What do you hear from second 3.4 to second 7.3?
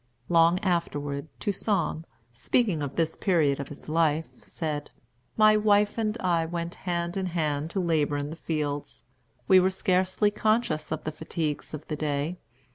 of his life, said: "My wife and I went hand in